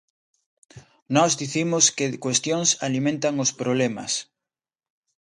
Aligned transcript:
Nós 1.15 1.31
dicimos 1.41 1.83
que 1.97 2.19
cuestións 2.25 2.69
alimentan 2.87 3.35
os 3.43 3.51
problemas. 3.61 4.11